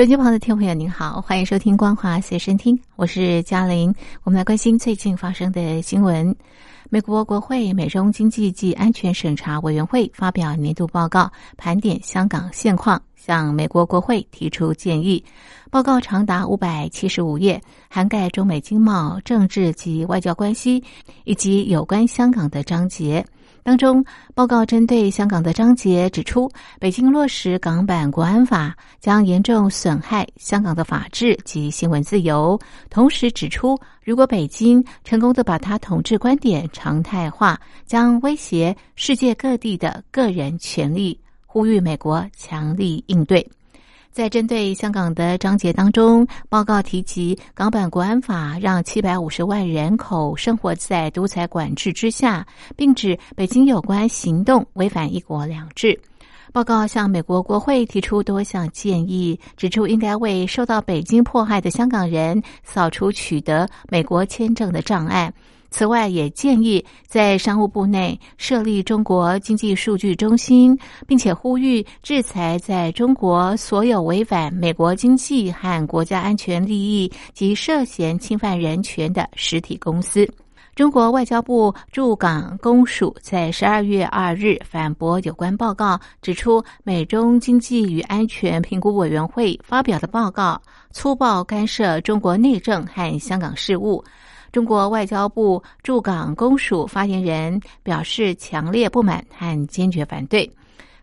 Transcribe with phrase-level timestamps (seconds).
[0.00, 3.94] 手机旁的听众朋友，您好，欢迎收听《光华随身听》，我是嘉玲。
[4.22, 6.34] 我们来关心最近发生的新闻。
[6.88, 15.22] 美国国会美中经济及安全审查委员会发表年度报告，盘点香港现况，向美国国会提出建议。
[15.70, 20.82] 报告长达五百七十五页，涵盖中美经贸、政治及外交关系，
[21.24, 23.22] 以及有关香港的章节。
[23.62, 32.58] 当中，报告针对香港的章节指出，北京落实港版国安法将严重损害香港的法治及新闻自由。
[32.88, 43.46] 同时指出，如果北京成功的把他统治观点常态化，将威胁世界各地的个人权利，呼吁美国强力应对。
[44.12, 52.44] 在针对香港的章节当中，报告提及港版国安法让七百五十万人口生活在独裁管制之下，
[52.76, 55.98] 并指北京有关行动违反一国两制。
[56.52, 65.32] 报告向美国国会提出多项建议，指出应该为受到北京迫害的香港人扫除取得美国签证的障碍。
[65.70, 80.28] 此外，也建议在商务部内设立中国经济数据中心，并且呼吁制裁在中国所有违反美国经济和国家安全利益及涉嫌侵犯人权的实体公司。
[80.76, 90.58] 中国外交部驻港公署在十二月二日反驳有关报告，指出美中经济与安全评估委员会发表的报告
[90.90, 94.02] 粗暴干涉中国内政和香港事务。
[94.52, 100.50] 中国外交部驻港公署发言人表示强烈不满和坚决反对。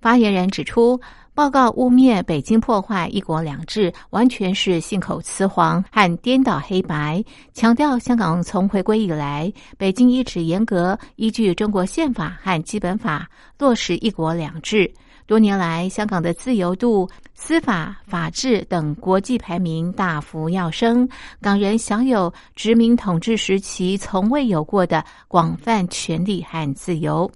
[0.00, 1.00] 发言人指出，
[1.34, 7.24] 报告污蔑北京破坏“一国两制”，完全是信口雌黄和颠倒黑白。
[7.54, 14.92] 强调香港从回归以来，北京一直严格依据中国宪法和基本法落实“一国两制”。
[15.26, 21.08] 多年来，香港的自由度、司法、法治等国际排名大幅跃升，
[21.40, 27.30] 港人享有殖民统治时期从未有过的广泛权利和自由。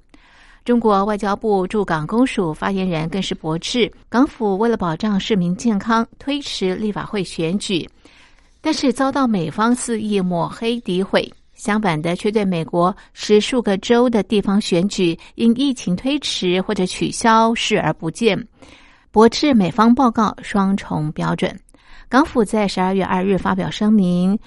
[0.67, 7.89] 中国外交部驻港公署发言人更是驳斥，港府为了保障市民健康，推迟立法会选举，
[8.61, 11.33] 但是遭到美方肆意抹黑诋毁。
[11.59, 18.47] 相反的，却对美国十数个州的地方选举因疫情推迟或者取消视而不见，
[19.11, 21.59] 驳斥美方报告双重标准。
[22.09, 24.39] 港府在十二月二日发表声明，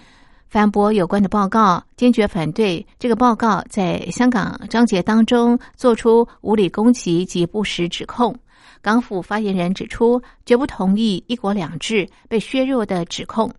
[0.50, 8.34] 反驳有关的报告，坚决反对这个报告在香港章节当中做出无理攻击及不实指控。
[8.82, 13.52] 港府发言人指出，绝不同意“一国两制”被削弱的指控。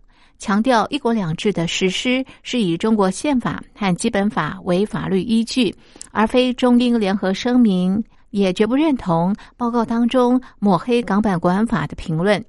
[0.43, 5.73] 强调“一国两制”的实施是以中国宪法和基本法为法律依据，
[6.11, 8.03] 而非中英联合声明。
[8.29, 12.43] 也绝不认同报告当中抹黑港版国安法的评论。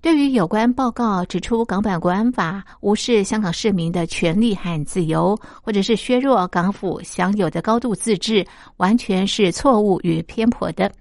[0.00, 10.92] 对于有关报告指出港版国安法无视香港市民的权利和自由，或者是削弱港府享有的高度自治，完全是错误与偏颇的。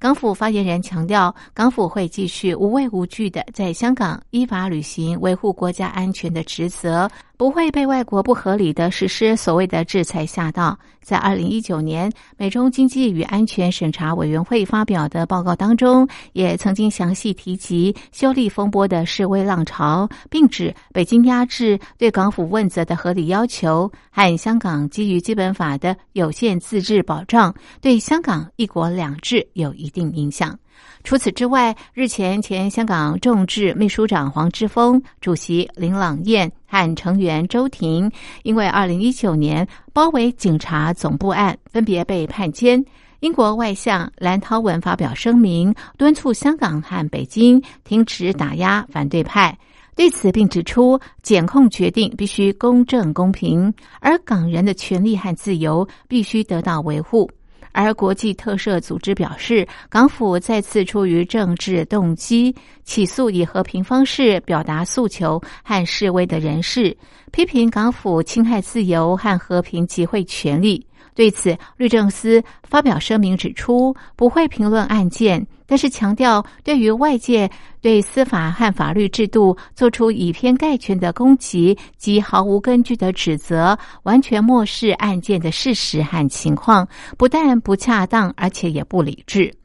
[0.00, 7.06] 港府发言人强调，港府会继续无畏无惧的在香港依法履行维护国家安全的职责，
[7.40, 10.78] 不会被外国不合理的实施所谓的制裁吓到。
[11.00, 30.58] 在二零一九年，美中经济与安全审查委员会发表的报告当中，也曾经详细提及修例风波的示威浪潮，并指北京压制对港府问责的合理要求，和香港基于基本法的有限自治保障，对香港一国两制有一定影响。
[31.02, 38.10] 除此之外，日前前香港众志秘书长黄之锋、主席林朗彦和成员周婷，
[38.42, 42.84] 因为二零一九年包围警察总部案，分别被判监。
[43.20, 49.56] 英国外相蓝涛文发表声明，敦促香港和北京停止打压反对派。
[49.96, 57.30] 对此，并指出检控决定必须公正公平，而港人的权利和自由必须得到维护。
[57.72, 66.96] 而国际特赦组织表示，港府再次出于政治动机起诉以和平方式表达诉求和示威的人士，
[67.30, 70.84] 批评港府侵害自由和和平集会权利。
[71.20, 77.50] 对此，律政司发表声明指出，不会评论案件，但是强调，对于外界
[77.82, 86.88] 对司法和法律制度做出以偏概全的攻击及毫无根据的指责，完全漠视案件的事实和情况，
[87.18, 89.59] 不但不恰当，而且也不理智。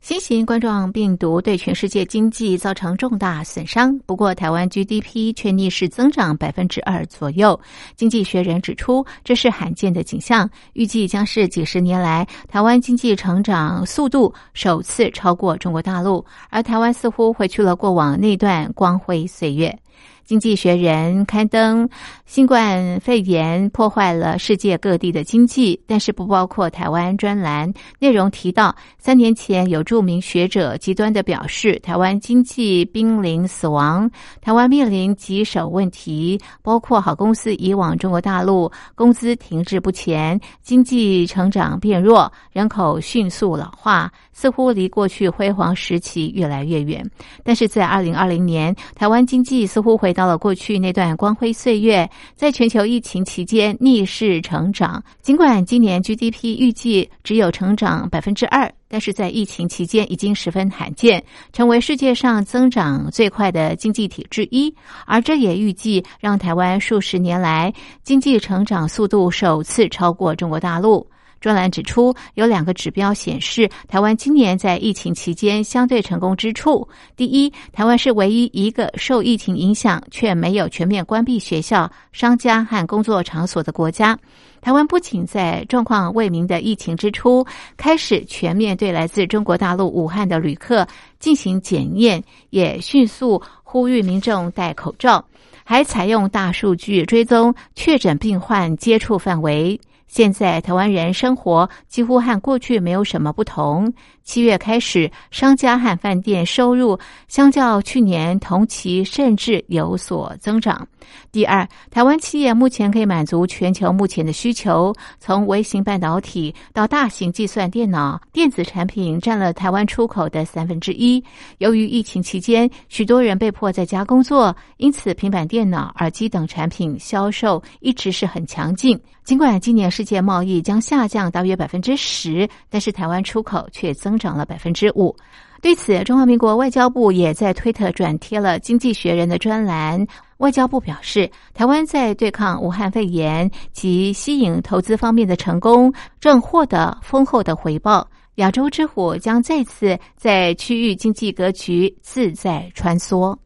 [0.00, 7.60] 新型冠状病毒对全世界经济造成重大损伤，不过台湾 GDP 却逆势增长百分之二左右。
[7.96, 19.78] 经济学人指出，这是罕见的景象，预计将是几十年来台湾经济成长速度首次超过中国大陆，而台湾似乎回去了过往那段光辉岁月。
[20.24, 21.88] 经济学人刊登，
[22.24, 27.72] 新冠肺炎破坏了世界各地的经济，但是不包括台湾专栏。
[27.98, 34.08] 内容提到，三年前有著名学者极端的表示，台湾经济濒临死亡，
[34.40, 47.04] 台湾面临棘手问题，包括好公司移往中国大陆，工资停滞不前，经济成长变弱，人口迅速老化，似乎离过去辉煌时期越来越远。
[47.44, 50.30] 但是在二零二零年，台湾经济似乎回到。
[50.30, 55.02] 了过去那段光辉岁月，在全球疫情期间逆势成长。
[55.20, 61.20] 尽管今年 GDP 预计只有成长百分之二，但是在疫情期间已经十分罕见，
[61.52, 64.72] 成为世界上增长最快的经济体之一。
[65.04, 67.72] 而这也预计让台湾数十年来
[68.04, 71.04] 经济成长速度首次超过中国大陆。
[71.40, 76.86] 专栏指出，有两个指标显示台湾今年在疫情期间相对成功之处。
[77.16, 84.18] 第一，台湾是唯一一个受疫情影响却没有全面关闭学校、商家和工作场所的国家。
[84.60, 87.46] 台湾不仅在状况未明的疫情之初
[87.78, 90.86] 开始全面对来自中国大陆武汉的旅客
[91.18, 95.24] 进行检验，也迅速呼吁民众戴口罩，
[95.64, 99.80] 还采用大数据追踪确诊病患接触范围。
[100.10, 103.92] 现在台湾人生活几乎和过去没有什么不同。
[104.24, 106.98] 七月开始，商家和饭店收入
[107.28, 110.86] 相较去年同期甚至有所增长。
[111.30, 121.22] 第二，台湾企业目前可以满足全球目前的需求，从微型半导体到大型计算电脑电子产品占了台湾出口的三分之一。
[121.58, 129.00] 由于疫情期间，许多人被迫在家工作，因此平板电脑、耳机等产品销售一直是很强劲。
[129.30, 135.14] 尽管今年世界贸易将下降大约百分之十，但是台湾出口却增长了百分之五。
[135.62, 140.04] 对此，中华民国外交部也在推特转贴了《经济学人》的专栏。
[140.38, 148.04] 外交部表示，台湾在对抗武汉肺炎及吸引投资方面的成功，正获得丰厚的回报。
[148.34, 153.38] 亚洲之虎将再次在区域经济格局自在穿梭。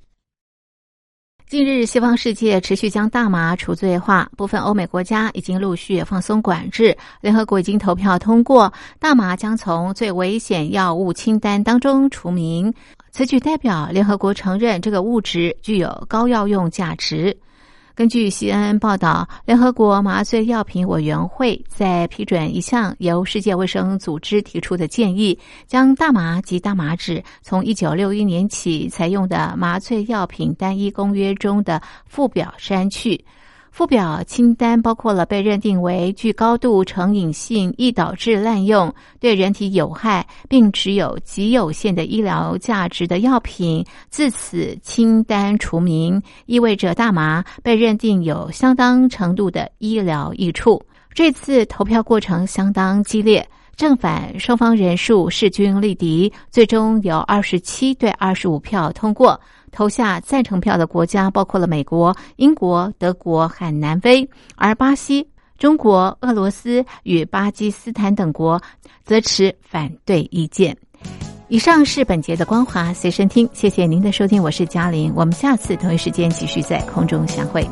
[1.46, 6.96] 近日，西方世界持续将大麻除罪化，部分欧美国家已经陆续放松管制。
[7.20, 12.72] 联合国已经投票通过，大麻将从最危险药物清单当中除名。
[13.12, 17.36] 此举代表联合国承认这个物质具有高药用价值。
[17.96, 25.38] 根据 CNN 报道，联合国麻醉药品委员会在批准一项由世界卫生组织提出的建议，
[25.68, 33.24] 将大麻及大麻脂从一九六一年起采用的麻醉药品单一公约中的附表删去。
[33.74, 43.84] 附表清单包括了被认定为具高度成瘾性、易导致滥用、对人体有害，并持有极有限的医疗价值的药品。
[44.08, 50.80] 自此清单除名，意味着大麻被认定有相当程度的医疗益处。
[51.12, 59.40] 这次投票过程相当激烈，正反双方人数势均力敌，最终有二十七对二十五票通过。
[59.74, 65.28] 投下赞成票的国家包括了美国、英国、德国和南非，而巴西、
[65.58, 68.62] 中国、俄罗斯与巴基斯坦等国
[69.04, 70.76] 则持反对意见。
[71.48, 77.68] 以上是本节的光华随身听，谢谢您的收听，我是嘉玲，我们下次同一时间继续在空中相会。